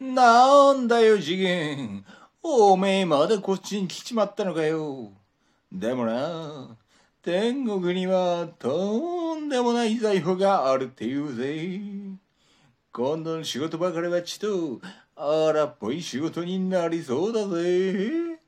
[0.00, 2.02] なんだよ次元。
[2.42, 5.12] おめえまだこっちに来ちまったのかよ。
[5.70, 6.74] でもな、
[7.22, 11.82] 天国にはとんでもない財宝があるって言うぜ。
[12.92, 14.80] 今度の仕事ばかりはちと
[15.14, 18.39] 荒っぽい仕事になりそうだぜ。